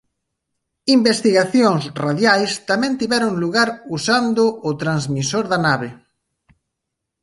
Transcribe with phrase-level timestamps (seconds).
[0.97, 5.89] Investigacións radiais tamén tiveron lugar usando o transmisor da nave.